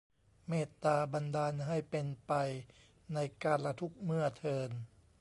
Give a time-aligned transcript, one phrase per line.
[0.47, 2.33] เมตตาบันดาลให้เป็นไป
[3.13, 4.69] ในกาลทุกเมื่อเทอญ